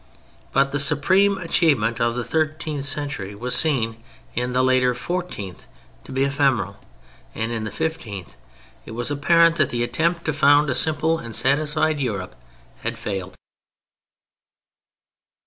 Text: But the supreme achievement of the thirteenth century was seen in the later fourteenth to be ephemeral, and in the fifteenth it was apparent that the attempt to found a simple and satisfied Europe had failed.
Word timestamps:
But 0.51 0.71
the 0.71 0.79
supreme 0.79 1.37
achievement 1.37 1.99
of 2.01 2.15
the 2.15 2.23
thirteenth 2.23 2.85
century 2.85 3.35
was 3.35 3.53
seen 3.53 4.01
in 4.33 4.51
the 4.51 4.63
later 4.63 4.95
fourteenth 4.95 5.67
to 6.05 6.11
be 6.11 6.23
ephemeral, 6.23 6.77
and 7.35 7.51
in 7.51 7.65
the 7.65 7.69
fifteenth 7.71 8.35
it 8.83 8.93
was 8.95 9.11
apparent 9.11 9.57
that 9.57 9.69
the 9.69 9.83
attempt 9.83 10.25
to 10.25 10.33
found 10.33 10.71
a 10.71 10.73
simple 10.73 11.19
and 11.19 11.35
satisfied 11.35 11.99
Europe 11.99 12.35
had 12.81 12.97
failed. 12.97 13.35